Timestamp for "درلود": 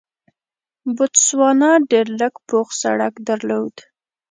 3.27-3.75